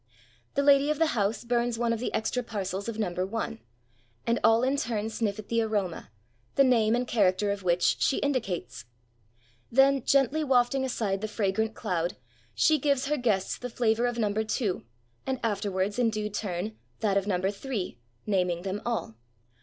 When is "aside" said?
10.83-11.21